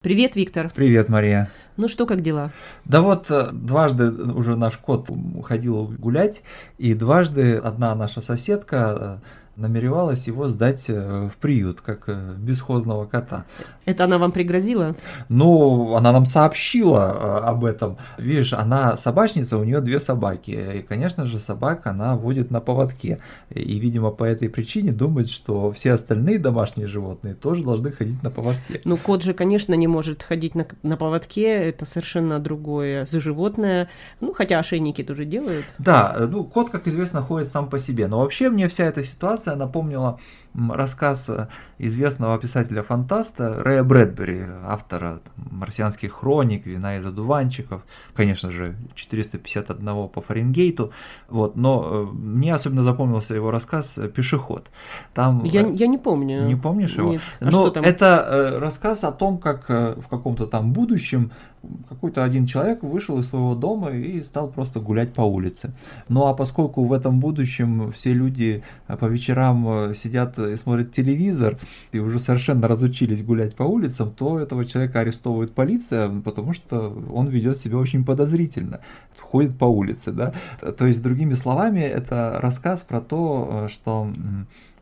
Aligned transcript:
Привет, 0.00 0.36
Виктор. 0.36 0.70
Привет, 0.72 1.08
Мария. 1.08 1.50
Ну 1.76 1.88
что, 1.88 2.06
как 2.06 2.20
дела? 2.20 2.52
Да 2.84 3.02
вот 3.02 3.28
э, 3.32 3.48
дважды 3.50 4.12
уже 4.12 4.54
наш 4.54 4.78
кот 4.78 5.08
ходил 5.42 5.86
гулять, 5.98 6.44
и 6.78 6.94
дважды 6.94 7.56
одна 7.56 7.96
наша 7.96 8.20
соседка 8.20 9.20
э, 9.24 9.47
намеревалась 9.58 10.26
его 10.28 10.46
сдать 10.46 10.84
э, 10.88 11.28
в 11.28 11.36
приют, 11.36 11.80
как 11.80 12.04
э, 12.06 12.34
бесхозного 12.38 13.06
кота. 13.06 13.44
Это 13.84 14.04
она 14.04 14.18
вам 14.18 14.30
пригрозила? 14.30 14.94
Ну, 15.28 15.94
она 15.96 16.12
нам 16.12 16.26
сообщила 16.26 17.40
э, 17.42 17.48
об 17.48 17.64
этом. 17.64 17.98
Видишь, 18.18 18.52
она 18.52 18.96
собачница, 18.96 19.58
у 19.58 19.64
нее 19.64 19.80
две 19.80 19.98
собаки. 19.98 20.50
И, 20.76 20.82
конечно 20.82 21.26
же, 21.26 21.40
собак 21.40 21.86
она 21.86 22.14
водит 22.14 22.50
на 22.50 22.60
поводке. 22.60 23.18
И, 23.50 23.78
видимо, 23.78 24.10
по 24.10 24.24
этой 24.24 24.48
причине 24.48 24.92
думает, 24.92 25.28
что 25.28 25.72
все 25.72 25.92
остальные 25.92 26.38
домашние 26.38 26.86
животные 26.86 27.34
тоже 27.34 27.64
должны 27.64 27.90
ходить 27.90 28.22
на 28.22 28.30
поводке. 28.30 28.80
Ну, 28.84 28.96
кот 28.96 29.22
же, 29.24 29.34
конечно, 29.34 29.74
не 29.74 29.88
может 29.88 30.22
ходить 30.22 30.54
на, 30.54 30.66
на 30.82 30.96
поводке. 30.96 31.48
Это 31.48 31.84
совершенно 31.84 32.38
другое 32.38 33.06
за 33.06 33.20
животное. 33.20 33.88
Ну, 34.20 34.32
хотя 34.32 34.60
ошейники 34.60 35.02
тоже 35.02 35.24
делают. 35.24 35.66
Да, 35.78 36.16
ну, 36.30 36.44
кот, 36.44 36.70
как 36.70 36.86
известно, 36.86 37.22
ходит 37.22 37.48
сам 37.48 37.68
по 37.68 37.78
себе. 37.78 38.06
Но 38.06 38.20
вообще 38.20 38.50
мне 38.50 38.68
вся 38.68 38.84
эта 38.84 39.02
ситуация 39.02 39.47
ситуация 39.48 39.56
напомнила 39.56 40.18
рассказ 40.70 41.28
э, 41.28 41.48
известного 41.78 42.38
писателя-фантаста 42.38 43.62
Рэя 43.62 43.82
Брэдбери, 43.82 44.46
автора 44.64 45.20
там, 45.24 45.58
«Марсианских 45.58 46.12
хроник», 46.12 46.66
«Вина 46.66 46.96
из 46.96 47.06
одуванчиков», 47.06 47.82
конечно 48.14 48.50
же, 48.50 48.76
451 48.94 50.08
по 50.08 50.20
Фаренгейту. 50.20 50.92
Вот, 51.28 51.56
но 51.56 51.86
э, 51.90 52.04
мне 52.12 52.54
особенно 52.54 52.82
запомнился 52.82 53.34
его 53.34 53.50
рассказ 53.50 53.98
«Пешеход». 54.14 54.70
Там, 55.14 55.44
я, 55.44 55.62
э, 55.62 55.72
я 55.72 55.86
не 55.86 55.98
помню. 55.98 56.42
Не 56.44 56.56
помнишь 56.56 56.96
его? 56.96 57.12
Нет. 57.12 57.22
А 57.40 57.50
но 57.50 57.68
это 57.68 58.58
рассказ 58.60 59.04
о 59.04 59.12
том, 59.12 59.38
как 59.38 59.68
в 59.68 60.08
каком-то 60.08 60.46
там 60.46 60.72
будущем 60.72 61.30
какой-то 61.88 62.22
один 62.22 62.46
человек 62.46 62.82
вышел 62.82 63.18
из 63.18 63.28
своего 63.28 63.54
дома 63.56 63.90
и 63.90 64.22
стал 64.22 64.48
просто 64.48 64.78
гулять 64.78 65.12
по 65.12 65.22
улице. 65.22 65.72
Ну 66.08 66.26
а 66.26 66.34
поскольку 66.34 66.84
в 66.84 66.92
этом 66.92 67.18
будущем 67.18 67.90
все 67.90 68.12
люди 68.12 68.62
по 68.86 69.06
вечерам 69.06 69.92
сидят 69.92 70.38
и 70.50 70.56
смотрят 70.56 70.92
телевизор, 70.92 71.58
и 71.92 71.98
уже 71.98 72.18
совершенно 72.18 72.68
разучились 72.68 73.22
гулять 73.22 73.54
по 73.54 73.62
улицам, 73.62 74.12
то 74.12 74.38
этого 74.38 74.64
человека 74.64 75.00
арестовывает 75.00 75.52
полиция, 75.54 76.08
потому 76.20 76.52
что 76.52 76.90
он 77.12 77.28
ведет 77.28 77.58
себя 77.58 77.78
очень 77.78 78.04
подозрительно, 78.04 78.80
ходит 79.18 79.58
по 79.58 79.64
улице, 79.64 80.12
да. 80.12 80.32
То 80.72 80.86
есть, 80.86 81.02
другими 81.02 81.34
словами, 81.34 81.80
это 81.80 82.38
рассказ 82.40 82.84
про 82.84 83.00
то, 83.00 83.68
что 83.70 84.12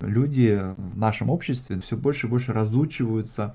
люди 0.01 0.61
в 0.77 0.99
нашем 0.99 1.31
обществе 1.31 1.81
все 1.81 1.97
больше 1.97 2.27
и 2.27 2.31
больше 2.31 2.53
разучиваются 2.53 3.55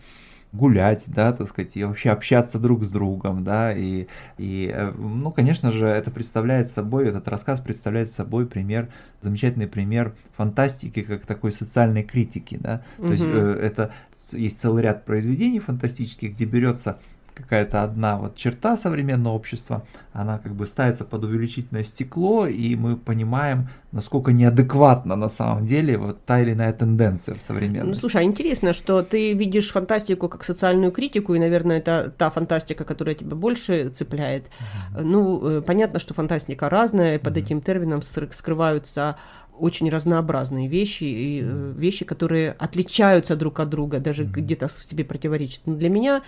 гулять, 0.53 1.05
да, 1.07 1.31
так 1.31 1.47
сказать, 1.47 1.77
и 1.77 1.83
вообще 1.83 2.09
общаться 2.09 2.59
друг 2.59 2.83
с 2.83 2.89
другом, 2.89 3.43
да, 3.43 3.73
и, 3.73 4.07
и, 4.37 4.71
э, 4.73 4.91
ну, 4.91 5.31
конечно 5.31 5.71
же, 5.71 5.87
это 5.87 6.11
представляет 6.11 6.69
собой, 6.69 7.07
этот 7.07 7.27
рассказ 7.27 7.61
представляет 7.61 8.09
собой 8.09 8.45
пример, 8.45 8.89
замечательный 9.21 9.67
пример 9.67 10.13
фантастики, 10.35 11.03
как 11.03 11.25
такой 11.25 11.51
социальной 11.51 12.03
критики, 12.03 12.57
да, 12.59 12.81
то 12.97 13.03
угу. 13.03 13.11
есть 13.11 13.23
э, 13.25 13.59
это 13.61 13.91
есть 14.33 14.59
целый 14.59 14.83
ряд 14.83 15.05
произведений 15.05 15.59
фантастических, 15.59 16.33
где 16.33 16.45
берется 16.45 16.99
какая-то 17.33 17.83
одна 17.83 18.17
вот 18.17 18.35
черта 18.35 18.77
современного 18.77 19.33
общества, 19.33 19.85
она 20.13 20.37
как 20.39 20.53
бы 20.53 20.67
ставится 20.67 21.05
под 21.05 21.23
увеличительное 21.23 21.83
стекло, 21.83 22.47
и 22.47 22.75
мы 22.75 22.97
понимаем, 22.97 23.69
насколько 23.91 24.31
неадекватна 24.31 25.15
на 25.15 25.29
самом 25.29 25.65
деле 25.65 25.97
вот 25.97 26.23
та 26.25 26.41
или 26.41 26.53
иная 26.53 26.73
тенденция 26.73 27.35
в 27.35 27.41
современности. 27.41 27.87
Ну, 27.87 27.95
слушай, 27.95 28.21
а 28.21 28.23
интересно, 28.23 28.73
что 28.73 29.01
ты 29.01 29.33
видишь 29.33 29.71
фантастику 29.71 30.29
как 30.29 30.43
социальную 30.43 30.91
критику, 30.91 31.33
и, 31.33 31.39
наверное, 31.39 31.77
это 31.77 32.13
та 32.17 32.29
фантастика, 32.29 32.83
которая 32.83 33.15
тебя 33.15 33.35
больше 33.35 33.89
цепляет. 33.89 34.45
Mm-hmm. 34.45 35.01
Ну, 35.01 35.49
э, 35.49 35.61
понятно, 35.61 35.99
что 35.99 36.13
фантастика 36.13 36.69
разная, 36.69 37.19
под 37.19 37.37
mm-hmm. 37.37 37.41
этим 37.41 37.61
термином 37.61 38.01
скрываются 38.01 39.17
очень 39.61 39.89
разнообразные 39.89 40.67
вещи, 40.67 41.03
и 41.03 41.41
э, 41.43 41.73
вещи, 41.77 42.03
которые 42.03 42.51
отличаются 42.51 43.35
друг 43.35 43.59
от 43.59 43.69
друга, 43.69 43.99
даже 43.99 44.23
где-то 44.23 44.67
себе 44.69 45.05
противоречат. 45.05 45.61
Но 45.65 45.75
для 45.75 45.89
меня 45.89 46.23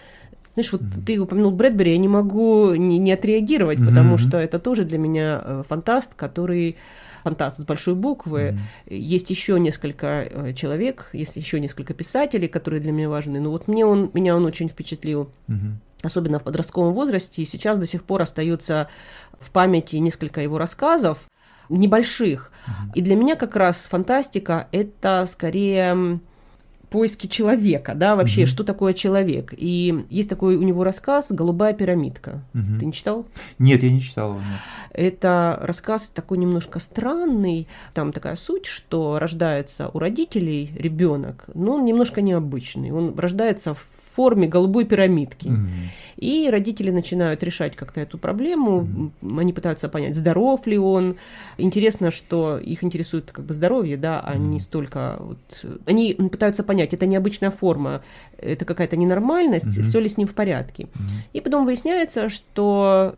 знаешь, 0.53 0.71
вот 0.71 0.81
mm-hmm. 0.81 1.05
ты 1.05 1.19
упомянул 1.19 1.51
Брэдбери, 1.51 1.91
я 1.91 1.97
не 1.97 2.07
могу 2.07 2.75
не, 2.75 2.99
не 2.99 3.11
отреагировать, 3.11 3.79
mm-hmm. 3.79 3.87
потому 3.87 4.17
что 4.17 4.37
это 4.37 4.59
тоже 4.59 4.85
для 4.85 4.97
меня 4.97 5.41
э, 5.43 5.63
фантаст, 5.67 6.13
который 6.13 6.77
фантаст 7.23 7.59
с 7.59 7.63
большой 7.63 7.95
буквы. 7.95 8.57
Mm-hmm. 8.87 8.95
Есть 8.95 9.29
еще 9.29 9.59
несколько 9.59 10.07
э, 10.29 10.53
человек, 10.53 11.09
есть 11.13 11.35
еще 11.35 11.59
несколько 11.59 11.93
писателей, 11.93 12.47
которые 12.47 12.81
для 12.81 12.91
меня 12.91 13.09
важны. 13.09 13.39
Но 13.39 13.49
вот 13.49 13.67
мне 13.67 13.85
он, 13.85 14.11
меня 14.13 14.35
он 14.35 14.45
очень 14.45 14.69
впечатлил. 14.69 15.29
Mm-hmm 15.47 15.73
особенно 16.05 16.37
в 16.37 16.43
подростковом 16.43 16.93
возрасте, 16.93 17.41
и 17.41 17.45
сейчас 17.45 17.79
до 17.79 17.87
сих 17.87 18.03
пор 18.03 18.23
остается 18.23 18.89
в 19.39 19.51
памяти 19.51 19.95
несколько 19.95 20.41
его 20.41 20.57
рассказов, 20.57 21.29
небольших. 21.69 22.51
Mm-hmm. 22.51 22.91
И 22.95 23.01
для 23.01 23.15
меня 23.15 23.37
как 23.37 23.55
раз 23.55 23.87
фантастика 23.89 24.67
это 24.73 25.25
скорее 25.31 26.19
поиски 26.93 27.25
человека, 27.25 27.95
да, 27.95 28.15
вообще, 28.15 28.43
угу. 28.43 28.49
что 28.49 28.63
такое 28.63 28.93
человек. 28.93 29.51
И 29.57 30.05
есть 30.11 30.29
такой 30.29 30.57
у 30.57 30.61
него 30.61 30.83
рассказ 30.83 31.31
«Голубая 31.31 31.73
пирамидка». 31.73 32.43
Угу. 32.53 32.79
Ты 32.79 32.85
не 32.85 32.93
читал? 32.93 33.25
Нет, 33.57 33.81
я 33.81 33.89
не 33.89 33.99
читал 33.99 34.33
его. 34.33 34.41
Это 34.91 35.57
рассказ 35.63 36.11
такой 36.13 36.37
немножко 36.37 36.77
странный. 36.77 37.67
Там 37.95 38.13
такая 38.13 38.35
суть, 38.35 38.67
что 38.67 39.17
рождается 39.17 39.89
у 39.91 39.97
родителей 39.97 40.69
ребенок, 40.75 41.45
но 41.55 41.73
он 41.73 41.85
немножко 41.85 42.21
необычный. 42.21 42.91
Он 42.91 43.17
рождается 43.17 43.73
в 43.73 43.83
форме 44.15 44.47
голубой 44.47 44.85
пирамидки. 44.85 45.47
Угу. 45.47 45.67
И 46.17 46.49
родители 46.49 46.91
начинают 46.91 47.43
решать 47.43 47.75
как-то 47.75 47.99
эту 47.99 48.17
проблему. 48.17 49.11
Угу. 49.21 49.39
Они 49.39 49.53
пытаются 49.53 49.89
понять, 49.89 50.15
здоров 50.15 50.67
ли 50.67 50.77
он. 50.77 51.15
Интересно, 51.57 52.11
что 52.11 52.57
их 52.57 52.83
интересует 52.83 53.31
как 53.31 53.45
бы 53.45 53.53
здоровье, 53.53 53.97
да, 53.97 54.19
а 54.19 54.33
угу. 54.33 54.43
не 54.43 54.59
столько 54.59 55.17
вот... 55.19 55.65
Они 55.85 56.13
пытаются 56.13 56.63
понять, 56.63 56.82
это 56.91 57.05
необычная 57.05 57.51
форма, 57.51 58.01
это 58.38 58.66
какая-то 58.66 58.97
ненормальность, 58.97 59.77
угу. 59.77 59.85
все 59.85 59.99
ли 59.99 60.09
с 60.09 60.17
ним 60.17 60.27
в 60.27 60.33
порядке. 60.33 60.88
Угу. 60.95 61.13
И 61.33 61.41
потом 61.41 61.66
выясняется, 61.66 62.29
что 62.29 63.16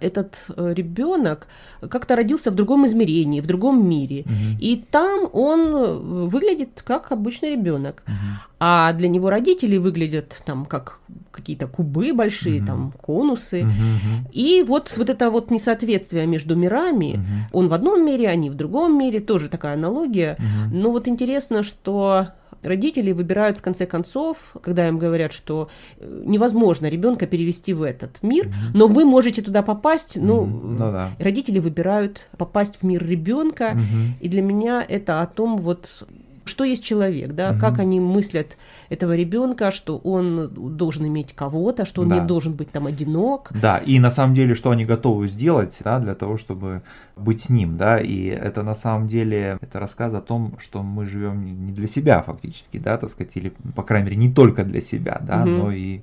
этот 0.00 0.44
э, 0.56 0.72
ребенок 0.74 1.46
как-то 1.88 2.16
родился 2.16 2.50
в 2.50 2.54
другом 2.54 2.86
измерении, 2.86 3.40
в 3.40 3.46
другом 3.46 3.86
мире. 3.88 4.22
Угу. 4.22 4.58
И 4.60 4.84
там 4.90 5.28
он 5.32 5.60
э, 5.60 5.94
выглядит 6.26 6.82
как 6.84 7.12
обычный 7.12 7.50
ребенок. 7.50 8.02
Угу. 8.06 8.14
А 8.60 8.92
для 8.92 9.08
него 9.08 9.30
родители 9.30 9.76
выглядят 9.76 10.42
там 10.44 10.66
как 10.66 11.00
какие-то 11.30 11.66
кубы 11.66 12.12
большие, 12.12 12.60
угу. 12.60 12.66
там 12.66 12.92
конусы. 13.00 13.62
Угу. 13.62 14.30
И 14.32 14.64
вот, 14.66 14.94
вот 14.96 15.08
это 15.08 15.30
вот 15.30 15.50
несоответствие 15.50 16.26
между 16.26 16.56
мирами, 16.56 17.14
угу. 17.14 17.58
он 17.60 17.68
в 17.68 17.72
одном 17.72 18.04
мире, 18.04 18.28
они 18.28 18.50
в 18.50 18.54
другом 18.54 18.98
мире, 18.98 19.20
тоже 19.20 19.48
такая 19.48 19.74
аналогия. 19.74 20.36
Угу. 20.38 20.76
Но 20.76 20.90
вот 20.90 21.08
интересно, 21.08 21.62
что 21.62 22.28
родители 22.62 23.12
выбирают 23.12 23.58
в 23.58 23.62
конце 23.62 23.86
концов, 23.86 24.54
когда 24.62 24.88
им 24.88 24.98
говорят, 24.98 25.32
что 25.32 25.68
э, 25.98 26.22
невозможно 26.24 26.86
ребенка 26.86 27.26
перевести 27.26 27.72
в 27.72 27.82
этот 27.82 28.22
мир, 28.22 28.46
mm-hmm. 28.46 28.70
но 28.74 28.86
вы 28.86 29.04
можете 29.04 29.42
туда 29.42 29.62
попасть, 29.62 30.16
ну, 30.20 30.44
mm-hmm. 30.44 30.76
ну 30.78 30.92
да. 30.92 31.10
родители 31.18 31.58
выбирают 31.58 32.28
попасть 32.36 32.78
в 32.80 32.82
мир 32.82 33.06
ребенка, 33.06 33.72
mm-hmm. 33.74 34.20
и 34.20 34.28
для 34.28 34.42
меня 34.42 34.84
это 34.86 35.22
о 35.22 35.26
том 35.26 35.58
вот 35.58 36.06
что 36.50 36.64
есть 36.64 36.84
человек, 36.84 37.32
да, 37.32 37.52
угу. 37.52 37.60
как 37.60 37.78
они 37.78 38.00
мыслят 38.00 38.58
этого 38.88 39.16
ребенка, 39.16 39.70
что 39.70 39.96
он 39.98 40.50
должен 40.76 41.06
иметь 41.06 41.32
кого-то, 41.34 41.86
что 41.86 42.02
он 42.02 42.08
да. 42.08 42.18
не 42.18 42.26
должен 42.26 42.52
быть 42.54 42.70
там 42.70 42.86
одинок. 42.86 43.50
Да, 43.54 43.78
и 43.78 43.98
на 43.98 44.10
самом 44.10 44.34
деле, 44.34 44.54
что 44.54 44.70
они 44.70 44.84
готовы 44.84 45.28
сделать, 45.28 45.78
да, 45.82 45.98
для 45.98 46.14
того, 46.14 46.36
чтобы 46.36 46.82
быть 47.16 47.42
с 47.42 47.48
ним, 47.48 47.76
да, 47.76 47.98
и 47.98 48.24
это 48.26 48.62
на 48.62 48.74
самом 48.74 49.06
деле, 49.06 49.58
это 49.60 49.80
рассказ 49.80 50.12
о 50.14 50.20
том, 50.20 50.56
что 50.58 50.82
мы 50.82 51.06
живем 51.06 51.66
не 51.66 51.72
для 51.72 51.86
себя 51.86 52.22
фактически, 52.22 52.78
да, 52.78 52.98
так 52.98 53.10
сказать, 53.10 53.36
или, 53.36 53.52
по 53.74 53.82
крайней 53.82 54.06
мере, 54.06 54.16
не 54.16 54.32
только 54.32 54.64
для 54.64 54.80
себя, 54.80 55.20
да, 55.22 55.42
угу. 55.42 55.50
но 55.50 55.72
и 55.72 56.00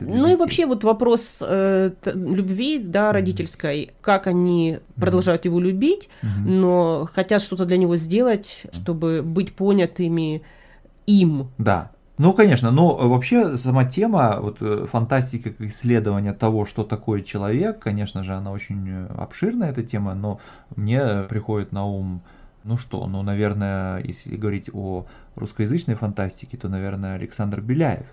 ну 0.00 0.14
детей. 0.14 0.32
и 0.32 0.36
вообще 0.36 0.66
вот 0.66 0.84
вопрос 0.84 1.38
э, 1.40 1.90
любви, 2.04 2.78
да, 2.78 3.12
родительской, 3.12 3.90
как 4.00 4.26
они 4.26 4.72
mm-hmm. 4.72 5.00
продолжают 5.00 5.44
его 5.44 5.60
любить, 5.60 6.08
mm-hmm. 6.22 6.28
но 6.46 7.08
хотят 7.12 7.42
что-то 7.42 7.64
для 7.64 7.76
него 7.76 7.96
сделать, 7.96 8.62
чтобы 8.72 9.22
быть 9.22 9.54
понятыми 9.54 10.42
им. 11.06 11.48
Да. 11.58 11.90
Ну, 12.18 12.34
конечно, 12.34 12.70
но 12.70 12.96
вообще 12.96 13.56
сама 13.56 13.86
тема 13.86 14.38
вот, 14.40 14.58
э, 14.60 14.86
фантастики 14.90 15.44
как 15.50 15.60
исследования 15.62 16.34
того, 16.34 16.66
что 16.66 16.84
такое 16.84 17.22
человек, 17.22 17.78
конечно 17.78 18.22
же, 18.22 18.34
она 18.34 18.52
очень 18.52 19.06
обширная, 19.16 19.70
эта 19.70 19.82
тема, 19.82 20.14
но 20.14 20.38
мне 20.76 21.22
приходит 21.28 21.72
на 21.72 21.86
ум, 21.86 22.22
ну 22.64 22.76
что, 22.76 23.06
ну, 23.06 23.22
наверное, 23.22 24.02
если 24.02 24.36
говорить 24.36 24.70
о 24.72 25.06
русскоязычной 25.36 25.94
фантастике, 25.94 26.56
то, 26.56 26.68
наверное, 26.68 27.14
Александр 27.14 27.60
Беляев. 27.60 28.06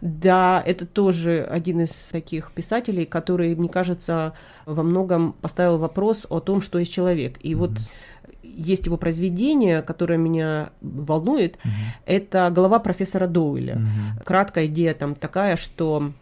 Да, 0.00 0.62
это 0.64 0.86
тоже 0.86 1.42
один 1.42 1.80
из 1.80 1.92
таких 2.10 2.52
писателей, 2.52 3.04
который, 3.04 3.54
мне 3.54 3.68
кажется, 3.68 4.32
во 4.66 4.82
многом 4.82 5.32
поставил 5.32 5.78
вопрос 5.78 6.26
о 6.28 6.40
том, 6.40 6.60
что 6.60 6.78
есть 6.78 6.92
человек. 6.92 7.38
И 7.42 7.52
mm-hmm. 7.52 7.56
вот 7.56 7.72
есть 8.42 8.86
его 8.86 8.96
произведение, 8.96 9.82
которое 9.82 10.18
меня 10.18 10.70
волнует, 10.80 11.56
mm-hmm. 11.56 11.70
это 12.06 12.50
«Голова 12.50 12.78
профессора 12.78 13.26
Доуэля». 13.26 13.76
Mm-hmm. 13.76 14.24
Краткая 14.24 14.66
идея 14.66 14.94
там 14.94 15.14
такая, 15.14 15.56
что 15.56 16.12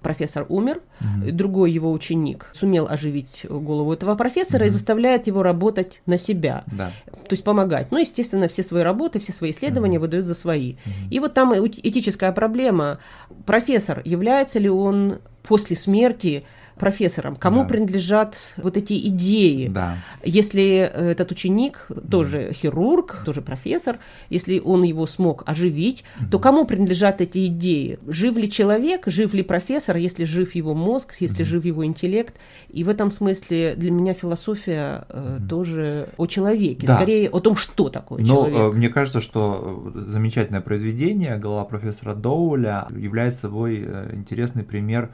профессор 0.00 0.46
умер, 0.48 0.80
угу. 1.00 1.30
другой 1.32 1.72
его 1.72 1.92
ученик 1.92 2.50
сумел 2.52 2.86
оживить 2.88 3.44
голову 3.48 3.92
этого 3.92 4.14
профессора 4.14 4.62
угу. 4.62 4.68
и 4.68 4.70
заставляет 4.70 5.26
его 5.26 5.42
работать 5.42 6.02
на 6.06 6.18
себя, 6.18 6.64
да. 6.66 6.92
то 7.06 7.32
есть 7.32 7.44
помогать. 7.44 7.88
Ну, 7.90 7.98
естественно, 7.98 8.48
все 8.48 8.62
свои 8.62 8.82
работы, 8.82 9.18
все 9.18 9.32
свои 9.32 9.50
исследования 9.50 9.98
угу. 9.98 10.02
выдают 10.02 10.26
за 10.26 10.34
свои. 10.34 10.74
Угу. 10.74 11.10
И 11.10 11.18
вот 11.20 11.34
там 11.34 11.54
этическая 11.54 12.32
проблема. 12.32 12.98
Профессор, 13.46 14.02
является 14.04 14.58
ли 14.58 14.68
он 14.68 15.18
после 15.42 15.76
смерти 15.76 16.44
профессором, 16.78 17.36
кому 17.36 17.62
да. 17.62 17.68
принадлежат 17.68 18.36
вот 18.56 18.76
эти 18.76 19.08
идеи. 19.08 19.68
Да. 19.68 19.96
Если 20.24 20.64
этот 20.76 21.30
ученик 21.30 21.86
тоже 22.10 22.52
хирург, 22.52 23.22
тоже 23.24 23.42
профессор, 23.42 23.98
если 24.30 24.58
он 24.58 24.82
его 24.82 25.06
смог 25.06 25.42
оживить, 25.46 26.04
mm 26.20 26.28
то 26.30 26.38
кому 26.38 26.66
принадлежат 26.66 27.20
эти 27.20 27.46
идеи? 27.46 27.98
Жив 28.06 28.36
ли 28.36 28.50
человек, 28.50 29.04
жив 29.06 29.32
ли 29.32 29.42
профессор, 29.42 29.96
если 29.96 30.24
жив 30.24 30.54
его 30.54 30.74
мозг, 30.74 31.14
если 31.20 31.44
mm 31.44 31.48
жив 31.48 31.64
его 31.64 31.84
интеллект? 31.84 32.34
И 32.68 32.84
в 32.84 32.88
этом 32.88 33.10
смысле 33.10 33.74
для 33.76 33.90
меня 33.90 34.12
философия 34.14 35.06
mm 35.08 35.48
тоже 35.48 36.08
о 36.16 36.26
человеке, 36.26 36.86
да. 36.86 36.96
скорее 36.96 37.28
о 37.30 37.40
том, 37.40 37.56
что 37.56 37.88
такое 37.88 38.20
Но, 38.20 38.44
человек. 38.44 38.58
Э, 38.58 38.76
мне 38.76 38.88
кажется, 38.88 39.20
что 39.20 39.92
замечательное 39.94 40.60
произведение 40.60 41.36
«Голова 41.38 41.64
профессора 41.64 42.14
Доуля» 42.14 42.88
является 42.94 43.42
собой 43.42 43.84
э, 43.86 44.10
интересный 44.14 44.64
пример 44.64 45.10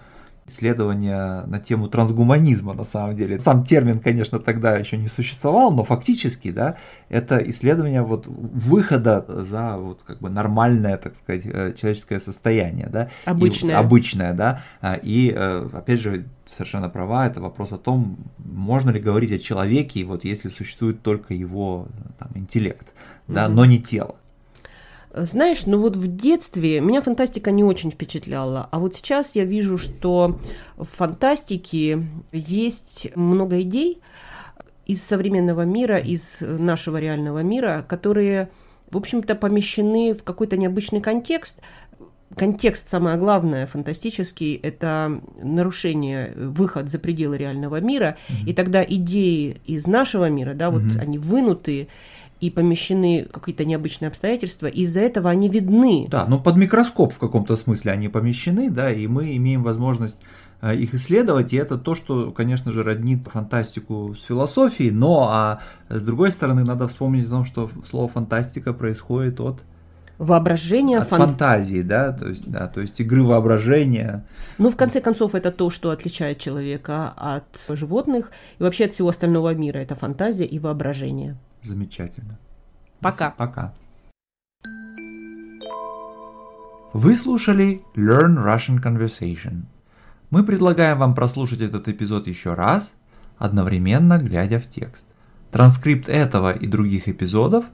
исследования 0.46 1.44
на 1.46 1.58
тему 1.58 1.88
трансгуманизма 1.88 2.74
на 2.74 2.84
самом 2.84 3.14
деле. 3.14 3.38
Сам 3.38 3.64
термин, 3.64 3.98
конечно, 3.98 4.38
тогда 4.38 4.76
еще 4.76 4.96
не 4.96 5.08
существовал, 5.08 5.72
но 5.72 5.84
фактически, 5.84 6.50
да, 6.50 6.76
это 7.08 7.38
исследование 7.48 8.02
вот 8.02 8.26
выхода 8.26 9.24
за 9.28 9.76
вот 9.76 10.02
как 10.06 10.20
бы 10.20 10.28
нормальное, 10.28 10.96
так 10.96 11.14
сказать, 11.16 11.46
э, 11.46 11.72
человеческое 11.80 12.20
состояние, 12.20 12.88
да. 12.90 13.08
Обычное. 13.24 13.70
И, 13.70 13.78
обычное, 13.78 14.34
да. 14.34 14.62
А, 14.80 14.94
и, 14.94 15.32
э, 15.34 15.68
опять 15.72 16.00
же, 16.00 16.26
совершенно 16.46 16.88
права, 16.88 17.26
это 17.26 17.40
вопрос 17.40 17.72
о 17.72 17.78
том, 17.78 18.18
можно 18.38 18.90
ли 18.90 19.00
говорить 19.00 19.32
о 19.32 19.38
человеке, 19.38 20.04
вот 20.04 20.24
если 20.24 20.48
существует 20.48 21.02
только 21.02 21.32
его 21.34 21.88
там, 22.18 22.28
интеллект, 22.34 22.92
да, 23.28 23.46
mm-hmm. 23.46 23.48
но 23.48 23.64
не 23.64 23.80
тело. 23.80 24.16
Знаешь, 25.16 25.66
ну 25.66 25.78
вот 25.78 25.94
в 25.94 26.16
детстве 26.16 26.80
меня 26.80 27.00
фантастика 27.00 27.52
не 27.52 27.62
очень 27.62 27.92
впечатляла, 27.92 28.68
а 28.72 28.80
вот 28.80 28.96
сейчас 28.96 29.36
я 29.36 29.44
вижу, 29.44 29.78
что 29.78 30.40
в 30.76 30.86
фантастике 30.86 32.04
есть 32.32 33.14
много 33.14 33.62
идей 33.62 34.00
из 34.86 35.04
современного 35.04 35.62
мира, 35.62 35.98
из 35.98 36.38
нашего 36.40 36.96
реального 36.96 37.44
мира, 37.44 37.84
которые, 37.86 38.50
в 38.90 38.96
общем-то, 38.96 39.36
помещены 39.36 40.14
в 40.14 40.24
какой-то 40.24 40.56
необычный 40.56 41.00
контекст. 41.00 41.60
Контекст, 42.36 42.88
самое 42.88 43.16
главное, 43.16 43.68
фантастический, 43.68 44.56
это 44.56 45.20
нарушение, 45.40 46.32
выход 46.34 46.90
за 46.90 46.98
пределы 46.98 47.38
реального 47.38 47.80
мира, 47.80 48.16
mm-hmm. 48.28 48.48
и 48.50 48.52
тогда 48.52 48.82
идеи 48.82 49.60
из 49.66 49.86
нашего 49.86 50.28
мира, 50.28 50.54
да, 50.54 50.72
вот 50.72 50.82
mm-hmm. 50.82 51.00
они 51.00 51.18
вынутые 51.18 51.86
и 52.44 52.50
помещены 52.50 53.26
какие-то 53.30 53.64
необычные 53.64 54.08
обстоятельства, 54.08 54.66
из-за 54.66 55.00
этого 55.00 55.30
они 55.30 55.48
видны. 55.48 56.06
Да, 56.10 56.26
но 56.26 56.38
под 56.38 56.56
микроскоп 56.56 57.14
в 57.14 57.18
каком-то 57.18 57.56
смысле 57.56 57.92
они 57.92 58.08
помещены, 58.08 58.70
да, 58.70 58.92
и 58.92 59.06
мы 59.06 59.34
имеем 59.36 59.62
возможность 59.62 60.20
э, 60.60 60.76
их 60.76 60.92
исследовать, 60.92 61.54
и 61.54 61.56
это 61.56 61.78
то, 61.78 61.94
что, 61.94 62.32
конечно 62.32 62.70
же, 62.70 62.82
роднит 62.82 63.26
фантастику 63.26 64.14
с 64.14 64.24
философией, 64.24 64.90
но 64.90 65.30
а 65.32 65.60
с 65.88 66.02
другой 66.02 66.30
стороны 66.32 66.64
надо 66.64 66.86
вспомнить 66.86 67.26
о 67.28 67.30
том, 67.30 67.44
что 67.46 67.70
слово 67.88 68.08
фантастика 68.08 68.74
происходит 68.74 69.40
от 69.40 69.62
воображения, 70.18 70.98
от 70.98 71.08
фан... 71.08 71.26
фантазии, 71.26 71.82
да, 71.82 72.12
то 72.12 72.28
есть, 72.28 72.50
да, 72.50 72.66
то 72.66 72.82
есть 72.82 73.00
игры 73.00 73.22
воображения. 73.22 74.24
Ну, 74.58 74.70
в 74.70 74.76
конце 74.76 75.00
концов, 75.00 75.34
это 75.34 75.50
то, 75.50 75.70
что 75.70 75.90
отличает 75.90 76.38
человека 76.38 77.14
от 77.16 77.44
животных 77.70 78.30
и 78.58 78.62
вообще 78.62 78.84
от 78.84 78.92
всего 78.92 79.08
остального 79.08 79.54
мира. 79.54 79.78
Это 79.78 79.94
фантазия 79.94 80.44
и 80.44 80.58
воображение. 80.58 81.36
Замечательно. 81.64 82.38
Пока. 83.00 83.30
Пока. 83.30 83.72
Вы 86.92 87.16
слушали 87.16 87.80
Learn 87.96 88.36
Russian 88.36 88.82
Conversation. 88.82 89.62
Мы 90.30 90.44
предлагаем 90.44 90.98
вам 90.98 91.14
прослушать 91.14 91.62
этот 91.62 91.88
эпизод 91.88 92.26
еще 92.26 92.52
раз, 92.54 92.96
одновременно 93.38 94.18
глядя 94.18 94.58
в 94.58 94.68
текст. 94.68 95.06
Транскрипт 95.50 96.08
этого 96.08 96.52
и 96.52 96.66
других 96.66 97.08
эпизодов 97.08 97.64